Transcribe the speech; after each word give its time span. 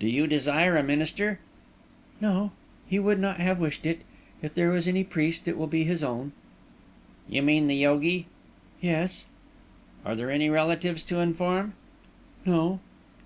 "Do 0.00 0.06
you 0.08 0.26
desire 0.26 0.78
a 0.78 0.82
minister?" 0.82 1.40
"No. 2.22 2.52
He 2.86 2.98
would 2.98 3.20
not 3.20 3.36
have 3.38 3.58
wished 3.60 3.84
it. 3.84 4.00
If 4.40 4.54
there 4.54 4.74
is 4.74 4.88
any 4.88 5.04
priest, 5.04 5.46
it 5.46 5.58
will 5.58 5.66
be 5.66 5.84
his 5.84 6.02
own." 6.02 6.32
"You 7.28 7.42
mean 7.42 7.66
the 7.66 7.76
yogi?" 7.76 8.28
"Yes." 8.80 9.26
"Are 10.06 10.16
there 10.16 10.30
any 10.30 10.48
relatives 10.48 11.02
to 11.02 11.20
inform?" 11.20 11.74
"No." 12.46 12.80